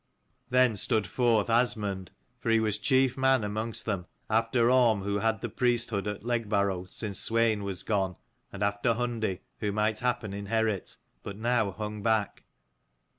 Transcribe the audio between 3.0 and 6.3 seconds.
man amongst them, after Orm who had the priesthood at